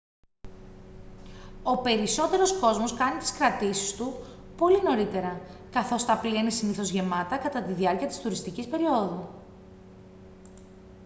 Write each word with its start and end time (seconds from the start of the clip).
ο 1.63 1.81
περισσότερος 1.81 2.59
κόσμος 2.59 2.93
κάνει 2.93 3.19
τις 3.19 3.31
κρατήσεις 3.31 3.95
του 3.95 4.13
πολύ 4.57 4.81
νωρίτερα 4.83 5.41
καθώς 5.71 6.05
τα 6.05 6.17
πλοία 6.17 6.39
είναι 6.39 6.49
συνήθως 6.49 6.89
γεμάτα 6.89 7.37
κατά 7.37 7.63
τη 7.63 7.73
διάρκεια 7.73 8.07
της 8.07 8.19
τουριστικής 8.21 8.67
περιόδου 8.67 9.29